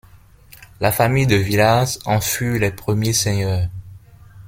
[0.79, 3.67] La famille de Villars en fut les premiers seigneurs.